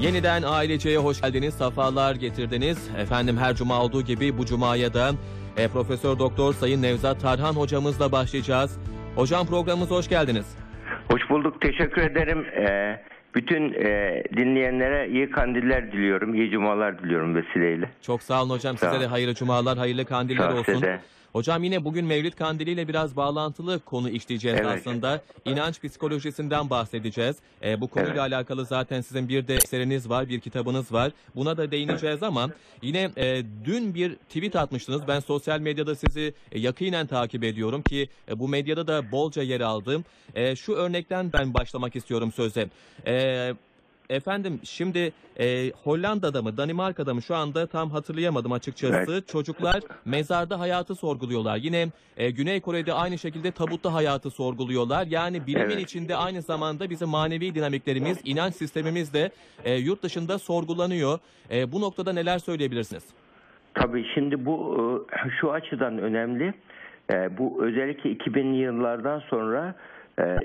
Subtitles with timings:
[0.00, 2.90] Yeniden aileceye hoş geldiniz, safalar getirdiniz.
[2.98, 5.10] Efendim her cuma olduğu gibi bu cumaya da
[5.56, 8.78] e, Profesör Doktor Sayın Nevzat Tarhan hocamızla başlayacağız.
[9.16, 10.56] Hocam programımıza hoş geldiniz.
[11.10, 11.60] Hoş bulduk.
[11.60, 12.44] Teşekkür ederim.
[12.44, 13.00] Ee,
[13.34, 16.34] bütün e, dinleyenlere iyi kandiller diliyorum.
[16.34, 17.90] iyi cumalar diliyorum vesileyle.
[18.02, 18.76] Çok sağ olun hocam.
[18.78, 20.74] Sağ Size de hayırlı cumalar, hayırlı kandiller Sağ ol, olsun.
[20.74, 21.00] size.
[21.36, 24.78] Hocam yine bugün Mevlid Kandili ile biraz bağlantılı konu işleyeceğiz Evet.
[24.78, 25.20] aslında.
[25.44, 27.36] İnanç psikolojisinden bahsedeceğiz.
[27.64, 28.32] E, bu konuyla Evet.
[28.32, 31.12] alakalı zaten sizin bir de eseriniz var, bir kitabınız var.
[31.34, 32.50] Buna da değineceğiz ama
[32.82, 35.08] yine e, dün bir tweet atmıştınız.
[35.08, 39.60] Ben sosyal medyada sizi e, yakinen takip ediyorum ki e, bu medyada da bolca yer
[39.60, 40.04] aldım.
[40.34, 42.68] E, şu örnekten ben başlamak istiyorum söze.
[43.06, 43.54] E,
[44.10, 49.22] Efendim şimdi e, Hollanda'da mı Danimarka'da mı şu anda tam hatırlayamadım açıkçası.
[49.26, 51.56] Çocuklar mezarda hayatı sorguluyorlar.
[51.56, 55.06] Yine e, Güney Kore'de aynı şekilde tabutta hayatı sorguluyorlar.
[55.06, 55.80] Yani bilimin Evet.
[55.80, 59.30] içinde aynı zamanda bizim manevi dinamiklerimiz, inanç sistemimiz de
[59.64, 61.18] e, yurt dışında sorgulanıyor.
[61.50, 63.04] E, bu noktada neler söyleyebilirsiniz?
[63.74, 66.54] Tabii şimdi bu e, şu açıdan önemli.
[67.10, 69.74] E, bu özellikle 2000'li yıllardan sonra
[70.18, 70.36] e,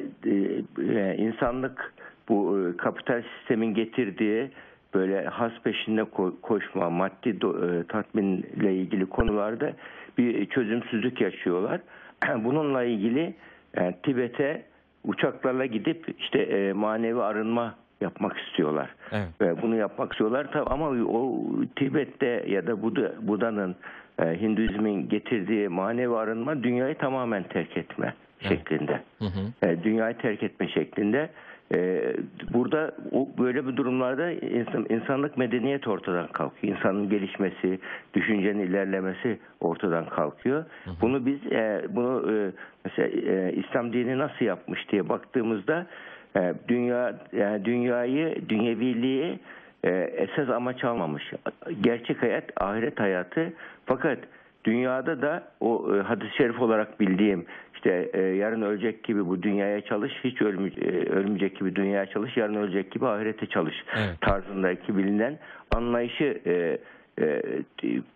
[1.17, 1.93] insanlık
[2.31, 4.49] bu e, kapital sistemin getirdiği
[4.93, 9.73] böyle has peşinde ko- koşma, maddi do- e, tatminle ilgili konularda
[10.17, 11.81] bir çözümsüzlük yaşıyorlar.
[12.43, 13.33] Bununla ilgili
[13.77, 14.61] e, Tibet'e
[15.03, 18.89] uçaklarla gidip işte e, manevi arınma yapmak istiyorlar.
[19.11, 19.27] Evet.
[19.41, 23.75] Ve bunu yapmak istiyorlar tabii ama o Tibet'te ya da Buda, Buda'nın
[24.19, 28.13] e, Hinduizmin getirdiği manevi arınma dünyayı tamamen terk etme
[28.47, 29.01] şeklinde.
[29.19, 29.67] Hı hı.
[29.67, 31.29] E, dünyayı terk etme şeklinde.
[31.73, 32.13] E,
[32.53, 36.77] burada o, böyle bir durumlarda insan, insanlık medeniyet ortadan kalkıyor.
[36.77, 37.79] İnsanın gelişmesi,
[38.13, 40.65] düşüncenin ilerlemesi ortadan kalkıyor.
[41.01, 42.51] Bunu biz e, bunu e,
[42.85, 45.85] mesela e, İslam dini nasıl yapmış diye baktığımızda
[46.35, 49.39] e, dünya yani dünyayı dünyeviliği
[49.83, 51.33] e, esas amaç almamış.
[51.81, 53.53] Gerçek hayat ahiret hayatı
[53.85, 54.19] fakat
[54.65, 57.45] dünyada da o e, hadis-i şerif olarak bildiğim
[57.75, 62.37] işte e, yarın ölecek gibi bu dünyaya çalış hiç ölmü- e, ölmeyecek gibi dünyaya çalış
[62.37, 64.21] yarın ölecek gibi ahirete çalış Evet.
[64.21, 65.39] tarzındaki bilinen
[65.75, 66.77] anlayışı e,
[67.21, 67.41] e,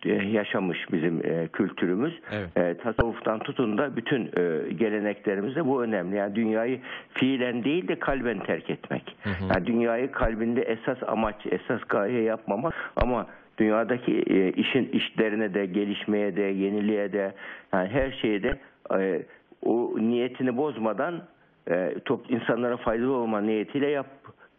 [0.04, 2.20] e, yaşamış bizim e, kültürümüz.
[2.56, 2.82] Evet.
[2.82, 4.30] Tasavvuftan tutun da bütün
[4.76, 6.16] geleneklerimizde bu önemli.
[6.16, 6.80] Yani dünyayı
[7.14, 9.16] fiilen değil de kalben terk etmek.
[9.22, 9.44] Hı hı.
[9.54, 13.26] Yani dünyayı kalbinde esas amaç, esas gaye yapmamak ama
[13.58, 17.34] dünyadaki e, işin işlerine de, gelişmeye de, yeniliğe de,
[17.72, 18.58] yani her şeye de
[18.98, 19.22] e,
[19.62, 21.22] o niyetini bozmadan
[21.70, 24.06] e, top, insanlara faydalı olma niyetiyle yap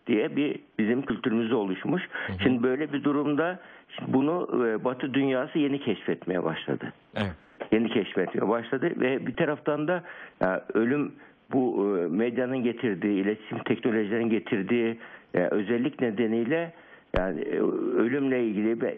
[0.08, 2.03] diye bir bizim kültürümüzde oluşmuş.
[2.44, 3.59] Şimdi böyle bir durumda
[3.96, 7.34] şimdi bunu e, Batı dünyası yeni keşfetmeye başladı Evet.
[7.72, 10.03] yeni keşfetmeye başladı ve bir taraftan da
[10.41, 11.12] ya, ölüm
[11.53, 14.97] bu e, medyanın getirdiği, iletişim teknolojilerinin getirdiği
[15.34, 16.74] e, özellik nedeniyle
[17.18, 17.59] yani e,
[17.97, 18.94] ölümle ilgili bir,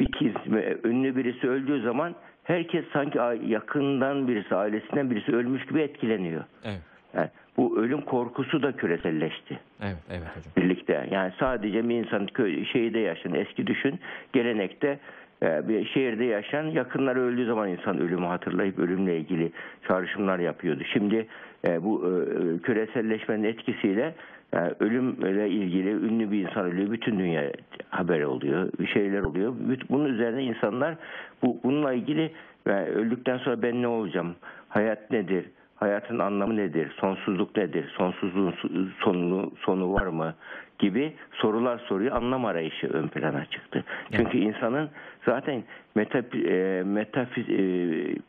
[0.00, 2.14] bir kez e, ünlü birisi öldüğü zaman
[2.44, 6.44] herkes sanki yakından birisi, ailesinden birisi ölmüş gibi etkileniyor.
[6.64, 6.80] Evet.
[7.14, 9.96] Yani bu ölüm korkusu da küreselleşti Evet.
[10.10, 10.52] Evet hocam.
[10.56, 11.08] birlikte.
[11.10, 14.00] Yani sadece bir insan köy, şehirde yaşayan eski düşün
[14.32, 14.98] gelenekte
[15.42, 19.52] bir şehirde yaşayan yakınları öldüğü zaman insan ölümü hatırlayıp ölümle ilgili
[19.88, 20.82] çağrışımlar yapıyordu.
[20.92, 21.26] Şimdi
[21.66, 24.14] e, bu e, küreselleşmenin etkisiyle
[24.52, 26.90] e, ölümle ilgili ünlü bir insan ölüyor.
[26.90, 27.52] Bütün dünya
[27.90, 28.72] haber oluyor.
[28.80, 29.54] Bir şeyler oluyor.
[29.90, 30.94] Bunun üzerine insanlar
[31.42, 32.32] bu bununla ilgili
[32.66, 34.34] e, öldükten sonra ben ne olacağım?
[34.68, 35.44] Hayat nedir?
[35.76, 36.92] Hayatın anlamı nedir?
[37.00, 37.92] Sonsuzluk nedir?
[37.96, 40.34] Sonsuzluğun su- sonu, sonu var mı?
[40.78, 42.16] Gibi sorular soruyor.
[42.16, 43.84] Anlam arayışı ön plana çıktı.
[44.12, 44.90] Çünkü insanın
[45.28, 47.60] zaten meta, e, metafiz, e,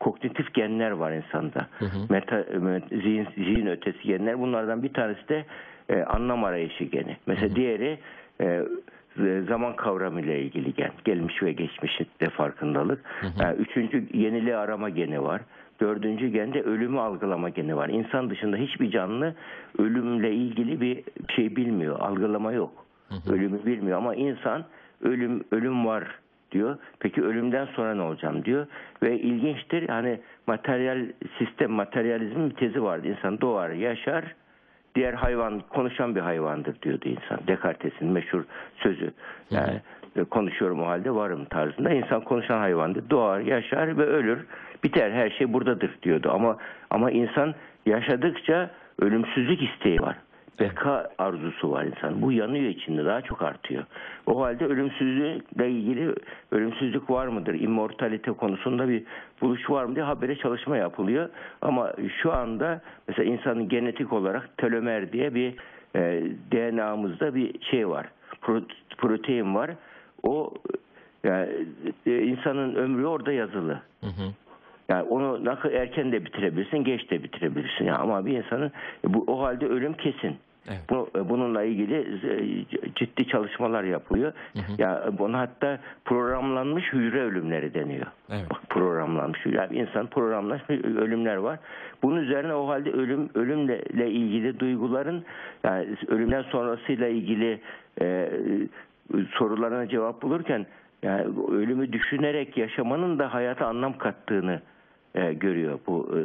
[0.00, 1.66] kognitif genler var insanda.
[2.08, 4.40] Meta, e, zihin, zihin ötesi genler.
[4.40, 5.44] Bunlardan bir tanesi de
[5.88, 7.16] e, anlam arayışı geni.
[7.26, 7.98] Mesela diğeri
[8.40, 8.62] e,
[9.48, 10.90] zaman kavramı ile ilgili gen.
[11.04, 13.04] Gelmiş ve geçmişte farkındalık.
[13.40, 15.40] E, üçüncü yeniliği arama geni var.
[15.80, 17.88] Dördüncü gende ölümü algılama geni var.
[17.88, 19.34] İnsan dışında hiçbir canlı
[19.78, 21.04] ölümle ilgili bir
[21.36, 22.00] şey bilmiyor.
[22.00, 22.72] Algılama yok.
[23.30, 24.64] Ölümü bilmiyor ama insan
[25.02, 26.04] ölüm ölüm var
[26.52, 26.78] diyor.
[27.00, 28.66] Peki ölümden sonra ne olacağım diyor.
[29.02, 31.06] Ve ilginçtir hani materyal
[31.38, 33.08] sistem materyalizmin bir tezi vardı.
[33.08, 34.34] İnsan doğar, yaşar,
[34.94, 37.46] diğer hayvan konuşan bir hayvandır diyordu insan.
[37.46, 38.44] Descartes'in meşhur
[38.76, 39.10] sözü.
[39.50, 39.80] Yani
[40.16, 41.90] e, konuşuyorum o halde varım tarzında.
[41.90, 43.10] İnsan konuşan hayvandır.
[43.10, 44.46] Doğar, yaşar ve ölür.
[44.84, 46.30] Biter her şey buradadır diyordu.
[46.32, 46.56] Ama
[46.90, 47.54] ama insan
[47.86, 50.16] yaşadıkça ölümsüzlük isteği var.
[50.60, 52.22] Beka arzusu var insan.
[52.22, 53.84] Bu yanıyor içinde daha çok artıyor.
[54.26, 56.14] O halde ölümsüzlükle ilgili
[56.52, 57.54] ölümsüzlük var mıdır?
[57.54, 59.02] İmmortalite konusunda bir
[59.40, 61.28] buluş var mı diye habere çalışma yapılıyor.
[61.62, 61.92] Ama
[62.22, 65.54] şu anda mesela insanın genetik olarak telomer diye bir
[65.96, 66.22] e,
[66.52, 68.06] DNA'mızda bir şey var.
[68.42, 69.70] Pro- protein var.
[70.22, 70.54] O
[71.24, 71.48] yani
[72.06, 73.80] e, insanın ömrü orada yazılı.
[74.00, 74.32] Hı hı.
[74.88, 77.84] Yani onu erken de bitirebilirsin, geç de bitirebilirsin.
[77.84, 78.72] Yani ama bir insanın
[79.04, 80.36] e, bu o halde ölüm kesin.
[80.68, 80.80] Evet.
[80.90, 82.64] Bu, e, bununla ilgili e,
[82.94, 84.32] ciddi çalışmalar yapılıyor.
[84.78, 88.06] Ya bunu hatta programlanmış hücre ölümleri deniyor.
[88.30, 88.50] Evet.
[88.50, 89.46] Bak programlanmış.
[89.46, 91.58] Yani insan programlanmış ölümler var.
[92.02, 95.24] Bunun üzerine o halde ölüm ölümle ilgili duyguların
[95.64, 97.60] yani ölümden sonrasıyla ilgili
[98.00, 98.30] e,
[99.30, 100.66] sorularına cevap bulurken
[101.02, 104.60] yani ölümü düşünerek yaşamanın da hayata anlam kattığını
[105.14, 105.78] e, görüyor.
[105.86, 106.20] Bu e,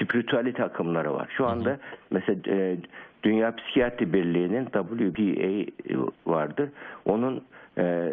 [0.00, 1.28] spiritüalite akımları var.
[1.36, 1.78] Şu anda
[2.10, 2.76] mesela e,
[3.22, 5.72] Dünya Psikiyatri Birliği'nin WPA
[6.26, 6.70] vardır.
[7.04, 7.44] Onun
[7.78, 8.12] e,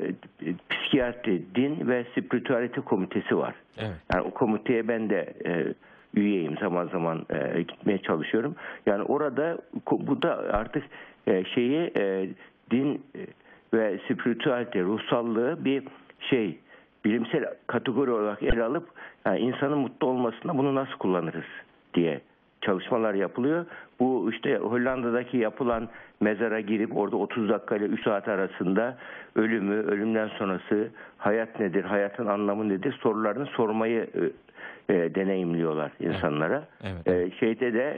[0.70, 3.56] psikiyatri, din ve spiritüalite komitesi var.
[3.78, 3.96] Evet.
[4.14, 5.74] Yani o komiteye ben de e,
[6.16, 8.56] üyeyim zaman zaman e, gitmeye çalışıyorum.
[8.86, 9.58] Yani orada
[9.92, 10.84] bu da artık
[11.28, 12.30] e, şeyi e,
[12.72, 13.02] din
[13.74, 15.84] ve spiritüalite, ruhsallığı bir
[16.20, 16.58] şey
[17.06, 18.90] bilimsel kategori olarak ele alıp
[19.26, 21.46] yani insanın mutlu olmasında bunu nasıl kullanırız
[21.94, 22.22] diye
[22.66, 23.66] çalışmalar yapılıyor.
[24.00, 25.90] Bu işte Hollanda'daki yapılan
[26.22, 28.98] mezara girip orada 30 dakika ile 3 saat arasında
[29.36, 36.64] ölümü, ölümden sonrası hayat nedir, hayatın anlamı nedir sorularını sormayı e, e, deneyimliyorlar insanlara.
[36.84, 37.08] Evet.
[37.08, 37.98] E, şeyde de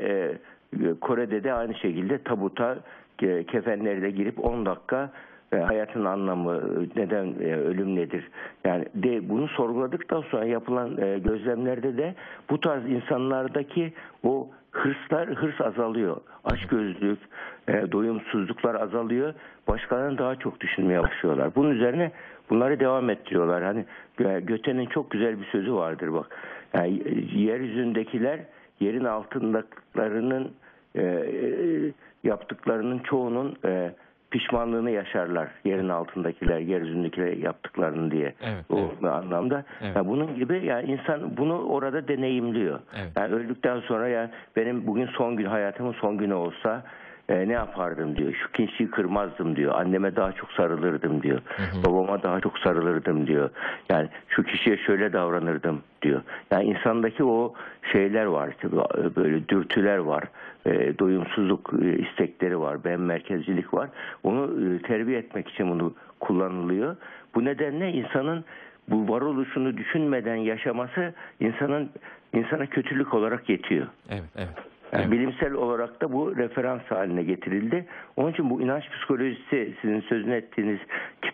[0.82, 2.78] e, Kore'de de aynı şekilde tabuta
[3.22, 5.10] e, kefenlerle girip 10 dakika e,
[5.52, 6.62] hayatın anlamı,
[6.96, 8.30] neden e, ölüm nedir?
[8.64, 12.16] Yani de bunu sorguladıktan sonra yapılan e, gözlemlerde de
[12.50, 13.94] bu tarz insanlardaki
[14.24, 16.18] o hırslar hırs azalıyor.
[16.44, 17.20] Açgözlük,
[17.68, 19.34] e, doyumsuzluklar azalıyor.
[19.68, 21.56] Başkalarını daha çok düşünmeye başlıyorlar.
[21.56, 22.12] Bunun üzerine
[22.50, 23.64] bunları devam ettiriyorlar.
[23.64, 23.86] Hani
[24.20, 26.28] e, Göte'nin çok güzel bir sözü vardır bak.
[26.74, 28.40] Yani e, yeryüzündekiler
[28.80, 30.52] yerin altındakilerinin
[30.96, 31.92] e, e,
[32.24, 33.92] yaptıklarının çoğunun e,
[34.38, 38.34] pişmanlığını yaşarlar yerin altındakiler, yeryüzündekiler yaptıklarını diye.
[38.42, 39.04] Evet, o evet.
[39.04, 39.64] anlamda.
[39.82, 39.96] Evet.
[39.96, 42.80] Yani bunun gibi yani insan bunu orada deneyimliyor.
[42.96, 43.12] Evet.
[43.18, 46.84] Yani öldükten sonra ya benim bugün son gün hayatımın son günü olsa
[47.30, 48.34] e, ne yapardım diyor.
[48.34, 49.74] Şu kişiyi kırmazdım diyor.
[49.76, 51.42] Anneme daha çok sarılırdım diyor.
[51.86, 53.50] Babama daha çok sarılırdım diyor.
[53.90, 56.22] Yani şu kişiye şöyle davranırdım diyor.
[56.52, 57.54] Yani insandaki o
[57.92, 58.50] şeyler var.
[58.50, 58.72] işte
[59.16, 60.24] Böyle dürtüler var.
[60.66, 62.84] E, doyumsuzluk e, istekleri var.
[62.84, 63.90] Ben merkezcilik var.
[64.24, 66.96] Onu e, terbiye etmek için bunu kullanılıyor.
[67.36, 68.46] Bu nedenle insanın
[68.88, 71.90] bu varoluşunu düşünmeden yaşaması insanın
[72.34, 73.88] insana kötülük olarak yetiyor.
[74.10, 74.75] Evet, evet.
[74.94, 75.12] Yani Evet.
[75.12, 77.86] bilimsel olarak da bu referans haline getirildi.
[78.16, 80.80] Onun için bu inanç psikolojisi sizin sözünü ettiğiniz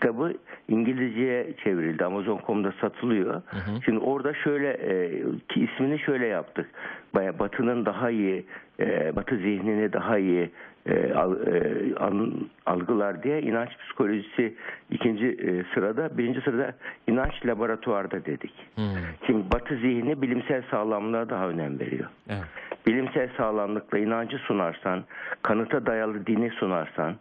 [0.01, 0.33] kitabı
[0.67, 2.05] İngilizceye çevrildi.
[2.05, 3.41] Amazon.com'da satılıyor.
[3.85, 6.69] Şimdi orada şöyle e, ki ismini şöyle yaptık.
[7.15, 8.45] Baya Batı'nın daha iyi,
[8.79, 10.49] e, Batı zihnini daha iyi
[10.85, 12.33] e, al- e, an-
[12.65, 14.55] algılar diye inanç psikolojisi
[14.91, 16.73] ikinci e, sırada, birinci sırada
[17.07, 18.53] inanç laboratuvarda dedik.
[18.75, 18.85] Hmm,
[19.27, 22.43] Şimdi Batı zihni bilimsel sağlamlığa daha önem veriyor Evet.
[22.87, 25.03] bilimsel sağlamlıkla inancı sunarsan,
[25.41, 27.15] kanıta dayalı dini sunarsan,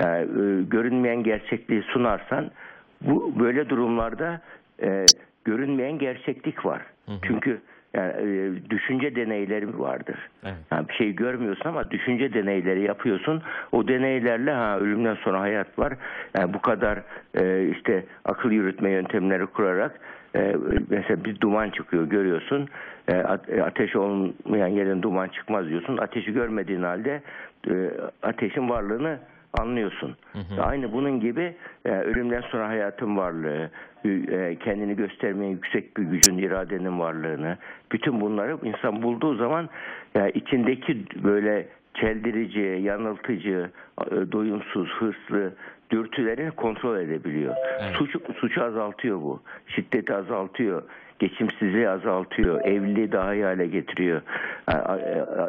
[0.00, 0.24] e, e,
[0.62, 2.50] görünmeyen gerçekliği sunarsan,
[3.00, 4.40] bu böyle durumlarda
[4.82, 5.04] e,
[5.44, 6.82] görünmeyen gerçeklik var.
[7.22, 7.60] Çünkü
[7.94, 10.16] yani, e, düşünce deneyleri vardır.
[10.44, 10.54] Evet.
[10.72, 13.42] Yani bir şey görmüyorsun ama düşünce deneyleri yapıyorsun.
[13.72, 15.92] O deneylerle ha ölümden sonra hayat var.
[16.38, 17.02] Yani bu kadar
[17.40, 20.00] e, işte akıl yürütme yöntemleri kurarak
[20.36, 20.56] e,
[20.90, 22.68] mesela bir duman çıkıyor görüyorsun.
[23.08, 25.96] E, e, ateş olmayan yerden duman çıkmaz diyorsun.
[25.96, 27.22] Ateşi görmediğin halde
[27.70, 27.90] e,
[28.22, 29.18] ateşin varlığını
[29.60, 30.16] anlıyorsun.
[30.60, 33.70] Aynı bunun gibi e, ölümden sonra hayatın varlığı,
[34.04, 37.58] e, kendini göstermeyen yüksek bir gücün, iradenin varlığını,
[37.92, 39.68] bütün bunları insan bulduğu zaman
[40.14, 43.70] yani içindeki böyle çeldirici, yanıltıcı,
[44.06, 45.52] e, doyumsuz, hırslı
[45.90, 47.54] dürtülerini kontrol edebiliyor.
[47.80, 47.94] Evet.
[47.96, 49.42] Suçu, suçu azaltıyor bu.
[49.66, 50.82] Şiddeti azaltıyor.
[51.18, 52.60] Geçimsizliği azaltıyor.
[52.64, 54.22] Evliliği daha iyi hale getiriyor.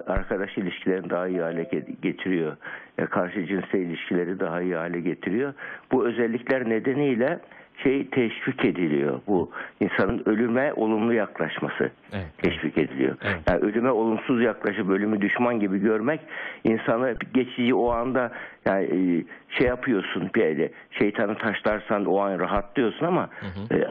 [0.07, 2.57] Arkadaş ilişkilerini daha iyi hale ge- getiriyor.
[2.97, 5.53] E, Karşı cinsel ilişkileri daha iyi hale getiriyor.
[5.91, 7.39] Bu özellikler nedeniyle
[7.83, 9.19] şey teşvik ediliyor.
[9.27, 12.25] Bu insanın ölüme olumlu yaklaşması Evet.
[12.37, 13.15] teşvik ediliyor.
[13.23, 13.39] Evet.
[13.49, 16.19] Yani ölüme olumsuz yaklaşıp ölümü düşman gibi görmek
[16.63, 18.31] insanı geçici o anda
[18.65, 19.23] yani e,
[19.57, 23.29] şey yapıyorsun bir öyle şeytanı taşlarsan o an rahatlıyorsun ama
[23.71, 23.87] e,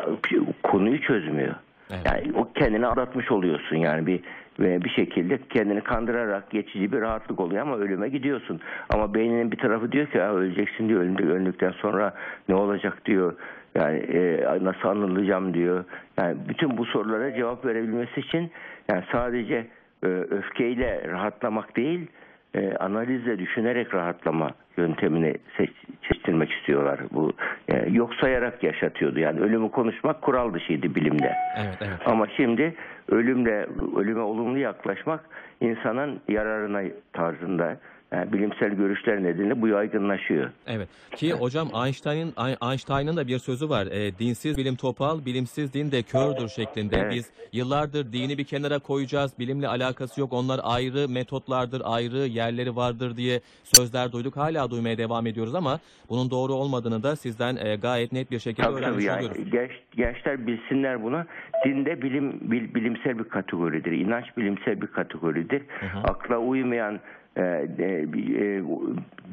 [0.63, 1.55] konuyu çözmüyor.
[1.91, 2.01] Evet.
[2.07, 4.21] Yani o kendini aldatmış oluyorsun yani bir
[4.61, 8.61] ve bir şekilde kendini kandırarak geçici bir rahatlık oluyor ama ölüme gidiyorsun.
[8.91, 12.15] Ama beyninin bir tarafı diyor ki "Ha, öleceksin diyor öldük, öldükten sonra
[12.49, 13.35] ne olacak diyor.
[13.75, 15.85] Yani e, nasıl anılacağım diyor.
[16.19, 18.51] Yani bütün bu sorulara cevap verebilmesi için
[18.89, 19.67] yani sadece
[20.03, 22.07] e, öfkeyle rahatlamak değil
[22.55, 25.71] e, analizle düşünerek rahatlama yöntemini seç,
[26.09, 27.01] seçtirmek istiyorlar.
[27.13, 27.33] Bu
[27.69, 29.19] e, yok sayarak yaşatıyordu.
[29.21, 31.33] Yani ölümü konuşmak kural dışıydı bilimde.
[31.57, 31.99] Evet, evet.
[32.07, 32.75] Ama şimdi
[33.09, 35.21] ölümle ölüme olumlu yaklaşmak
[35.61, 37.77] insanın yararına tarzında
[38.13, 40.51] yani bilimsel görüşler nedeniyle bu yaygınlaşıyor.
[40.67, 40.89] Evet.
[41.17, 42.33] Ki hocam Einstein'ın
[42.71, 43.87] Einstein'ın da bir sözü var.
[43.87, 46.97] E, dinsiz bilim topal, bilimsiz din de kördür şeklinde.
[46.97, 47.13] Evet.
[47.13, 49.39] Biz yıllardır dini bir kenara koyacağız.
[49.39, 50.33] Bilimle alakası yok.
[50.33, 54.37] Onlar ayrı metotlardır, ayrı yerleri vardır diye sözler duyduk.
[54.37, 58.63] Hala duymaya devam ediyoruz ama bunun doğru olmadığını da sizden e, gayet net bir şekilde
[58.67, 59.51] Tabii tabii öğrenmiş yani oluyoruz.
[59.53, 61.25] genç, gençler bilsinler bunu.
[61.65, 63.93] Din de bilim bil- bilimsel bir kategoridir.
[63.93, 65.63] İnanç bilimsel bir kategoridir.
[65.81, 65.99] hı.
[66.05, 67.01] Akla uymayan
[67.37, 68.63] e, e, e,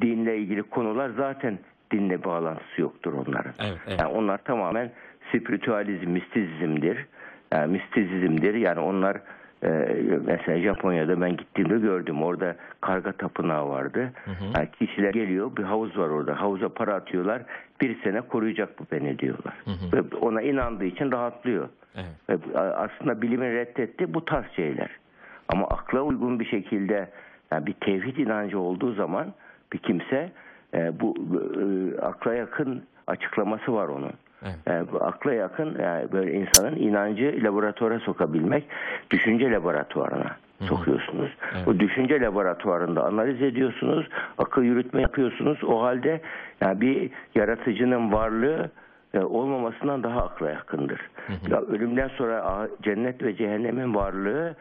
[0.01, 1.59] dinle ilgili konular zaten
[1.91, 3.53] dinle bağlantısı yoktur onların.
[3.59, 3.99] Evet, evet.
[3.99, 4.91] Yani onlar tamamen
[5.29, 7.05] spiritüalizm, mistisizmdir.
[7.53, 8.53] Yani mistisizmdir.
[8.53, 9.17] Yani onlar
[9.63, 9.69] e,
[10.25, 12.23] mesela Japonya'da ben gittiğimde gördüm.
[12.23, 14.11] Orada karga tapınağı vardı.
[14.55, 16.41] Yani kişiler geliyor, bir havuz var orada.
[16.41, 17.41] Havuza para atıyorlar.
[17.81, 19.53] Bir sene koruyacak bu beni diyorlar.
[19.93, 21.69] Ve ona inandığı için rahatlıyor.
[21.95, 22.09] Evet.
[22.29, 24.89] Ve aslında bilimin reddetti bu tarz şeyler.
[25.49, 27.09] Ama akla uygun bir şekilde
[27.51, 29.33] yani bir tevhid inancı olduğu zaman
[29.73, 30.31] bir kimse
[30.73, 34.13] e, bu e, akla yakın açıklaması var onun.
[34.67, 34.87] Evet.
[34.91, 38.67] Bu akla yakın yani böyle insanın inancı laboratuvara sokabilmek,
[39.11, 41.31] düşünce laboratuvarına sokuyorsunuz.
[41.55, 41.65] Evet.
[41.65, 45.63] Bu düşünce laboratuvarında analiz ediyorsunuz, akıl yürütme yapıyorsunuz.
[45.63, 46.21] O halde
[46.61, 48.69] yani bir yaratıcının varlığı e,
[49.23, 51.01] olmamasından daha akla yakındır.
[51.49, 54.55] Ya ölümden sonra a- cennet ve cehennemin varlığı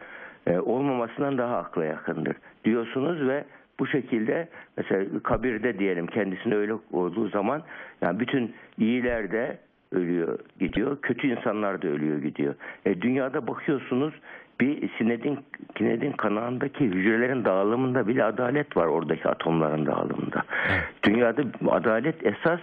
[0.47, 2.35] e, olmamasından daha akla yakındır
[2.65, 3.43] diyorsunuz ve
[3.79, 4.47] bu şekilde
[4.77, 7.61] mesela kabirde diyelim kendisine öyle olduğu zaman
[8.01, 9.57] yani bütün iyiler de
[9.91, 12.55] ölüyor gidiyor, kötü insanlar da ölüyor gidiyor.
[12.85, 14.13] E, dünyada bakıyorsunuz
[14.59, 15.39] bir sinedin,
[15.75, 20.43] kinedin kanağındaki hücrelerin dağılımında bile adalet var oradaki atomların dağılımında.
[21.03, 22.59] Dünyada adalet esas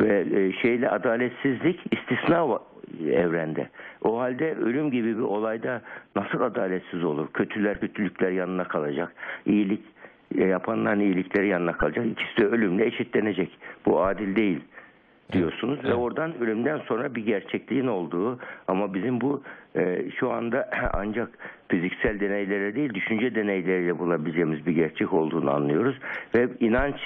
[0.00, 2.58] ve e, şeyle adaletsizlik istisna
[3.12, 3.68] evrende.
[4.02, 5.82] O halde ölüm gibi bir olayda
[6.16, 7.28] nasıl adaletsiz olur?
[7.34, 9.12] Kötüler kötülükler yanına kalacak.
[9.46, 9.82] İyilik
[10.38, 12.06] e, yapanların iyilikleri yanına kalacak.
[12.06, 13.58] İkisi de ölümle eşitlenecek.
[13.86, 14.60] Bu adil değil
[15.32, 15.96] diyorsunuz ve evet.
[15.96, 19.42] oradan ölümden sonra bir gerçekliğin olduğu ama bizim bu
[19.76, 21.28] e, şu anda ancak
[21.68, 25.96] fiziksel deneylere değil düşünce deneyleriyle bulabileceğimiz bir gerçek olduğunu anlıyoruz
[26.34, 26.96] ve inanç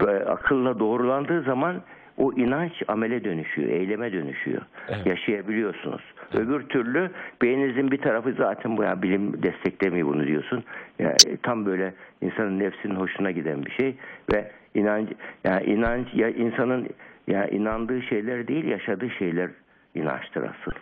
[0.00, 1.82] e, akılla doğrulandığı zaman
[2.16, 4.62] o inanç amele dönüşüyor, eyleme dönüşüyor.
[4.88, 5.06] Evet.
[5.06, 6.02] Yaşayabiliyorsunuz.
[6.34, 7.10] Öbür türlü
[7.42, 10.64] beyninizin bir tarafı zaten bu ya bilim desteklemiyor bunu diyorsun.
[10.98, 13.94] Yani tam böyle insanın nefsinin hoşuna giden bir şey
[14.32, 15.08] ve inanç
[15.44, 16.88] yani inanç ya insanın
[17.26, 19.50] ya inandığı şeyler değil yaşadığı şeyler
[19.94, 20.72] inançtır asıl.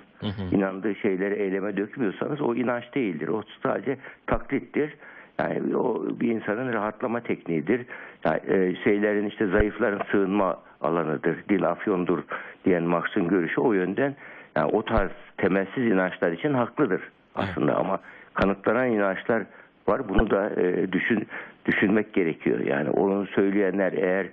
[0.53, 3.29] İnandığı şeyleri eyleme dökmüyorsanız o inanç değildir.
[3.29, 4.95] O sadece taklittir.
[5.39, 7.87] Yani o bir insanın rahatlama tekniğidir.
[8.25, 11.37] Yani e, şeylerin işte zayıfların sığınma alanıdır.
[11.49, 12.19] Din afyondur
[12.65, 14.15] diyen Marx'ın görüşü o yönden
[14.57, 17.03] yani o tarz temelsiz inançlar için haklıdır
[17.35, 18.01] aslında ama
[18.35, 19.43] kanıtlanan inançlar
[19.89, 20.09] var.
[20.09, 21.27] Bunu da e, düşün
[21.67, 22.61] düşünmek gerekiyor.
[22.61, 24.27] Yani onu söyleyenler eğer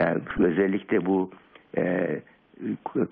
[0.00, 1.30] yani özellikle bu
[1.76, 2.08] e,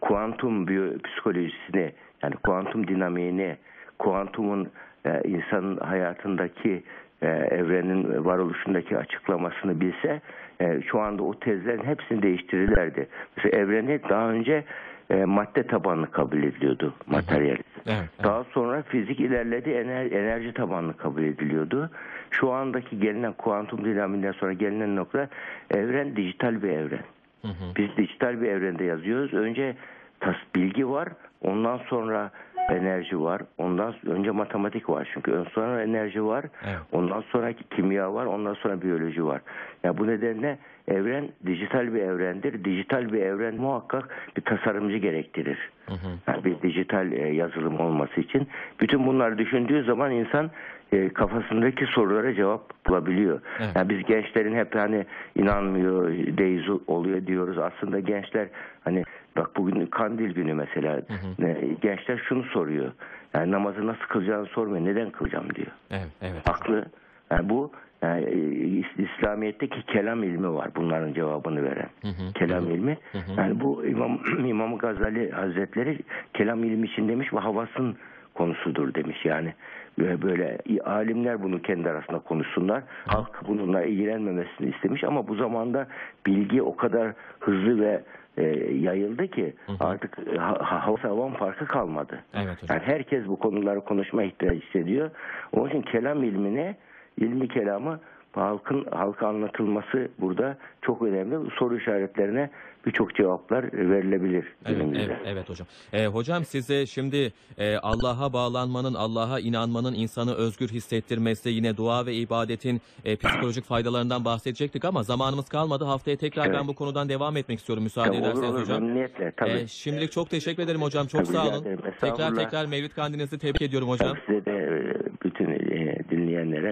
[0.01, 1.93] kuantum biyopsikolojisini
[2.23, 3.57] yani kuantum dinamiğini
[3.99, 4.69] kuantumun
[5.07, 6.83] e, insanın hayatındaki
[7.23, 10.21] e, evrenin varoluşundaki açıklamasını bilse
[10.61, 13.09] e, şu anda o tezlerin hepsini değiştirirlerdi.
[13.37, 14.65] Mesela evreni daha önce
[15.11, 17.51] e, madde tabanlı kabul ediliyordu materyal.
[17.51, 18.09] Evet, evet.
[18.23, 21.91] Daha sonra fizik ilerledi, ener- enerji tabanlı kabul ediliyordu.
[22.31, 25.29] Şu andaki gelinen kuantum dinamiğinden sonra gelinen nokta
[25.71, 27.05] evren dijital bir evren.
[27.43, 27.75] Hı hı.
[27.77, 29.35] Biz dijital bir evrende yazıyoruz.
[29.35, 29.77] Önce
[30.21, 31.09] tas bilgi var,
[31.43, 32.31] ondan sonra
[32.69, 33.43] enerji var.
[33.59, 36.45] Ondan önce matematik var çünkü sonra enerji var.
[36.65, 36.79] Evet.
[36.93, 39.41] Ondan sonra kimya var, ondan sonra biyoloji var.
[39.85, 40.59] Ya bu nedenle
[40.89, 42.65] evren dijital bir evrendir.
[42.65, 45.59] Dijital bir evren muhakkak bir tasarımcı gerektirir.
[45.87, 46.09] Hı hı.
[46.27, 48.49] Yani bir dijital e, yazılım olması için.
[48.81, 50.51] Bütün bunları düşündüğü zaman insan
[50.93, 53.41] e, kafasındaki sorulara cevap bulabiliyor.
[53.59, 53.77] Evet.
[53.77, 55.07] Yani biz gençlerin hep hani
[55.37, 56.09] inanmıyor,
[56.39, 57.59] deiz oluyor diyoruz.
[57.59, 58.49] Aslında gençler
[58.85, 59.05] hani
[59.39, 61.01] bak bugün kandil günü mesela
[61.43, 62.93] E, gençler şunu soruyor.
[63.35, 64.85] Yani namazı nasıl kılacağını sormuyor.
[64.85, 65.71] Neden kılacağım diyor.
[65.91, 66.49] Evet, evet.
[66.49, 66.85] Haklı.
[67.31, 68.35] Yani bu yani e,
[68.81, 71.89] İs- İslamiyet'teki kelam ilmi var bunların cevabını veren.
[72.03, 72.33] hı.
[72.35, 72.99] Kelam ilmi.
[73.37, 75.99] Yani bu İmam İmam Gazali Hazretleri
[76.35, 77.97] kelam ilmi için demiş ve havasın
[78.35, 79.55] konusudur demiş yani.
[79.99, 82.83] Böyle, böyle alimler bunu kendi arasında konuşsunlar.
[83.07, 85.87] Halk bununla ilgilenmemesini istemiş ama bu zamanda
[86.27, 88.03] bilgi o kadar hızlı ve
[88.37, 88.43] e,
[88.75, 92.19] yayıldı ki artık ha, ha, havası havan farkı kalmadı.
[92.35, 92.77] Evet hocam.
[92.77, 95.11] Yani herkes bu konuları konuşma ihtiyacı hissediyor.
[95.53, 96.77] Onun için kelam ilmini,
[97.17, 98.01] ilmi kelamı
[98.33, 101.51] halkın halka anlatılması burada çok önemli.
[101.59, 102.51] Soru işaretlerine
[102.87, 104.45] birçok cevaplar verilebilir.
[104.67, 105.67] Evet, evet, evet hocam.
[105.93, 112.15] Ee, hocam size şimdi e, Allah'a bağlanmanın, Allah'a inanmanın insanı özgür hissettirmesi, yine dua ve
[112.15, 115.85] ibadetin e, psikolojik faydalarından bahsedecektik ama zamanımız kalmadı.
[115.85, 116.57] Haftaya tekrar Evet.
[116.61, 118.83] ben bu konudan devam etmek istiyorum müsaade olur ederseniz olur hocam.
[118.83, 119.51] memnuniyetle tabii.
[119.51, 121.07] Ee, şimdilik çok teşekkür ederim hocam.
[121.07, 121.63] Çok Tabii, sağ olun.
[121.63, 121.79] ederim.
[122.01, 124.09] Tekrar tekrar Mevlid Kandilinizi tebrik ediyorum hocam.
[124.09, 124.95] Tabii size de e,
[125.25, 125.48] bütün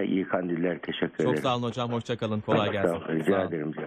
[0.03, 1.31] iyi kandiller teşekkür ederim.
[1.35, 1.91] Çok sağ olun hocam.
[1.91, 2.39] Hoşça kalın.
[2.41, 2.89] Kolay gelsin.
[2.95, 3.47] olun, Sağ Rica olun.
[3.47, 3.67] ederim.
[3.71, 3.85] Rica ederim.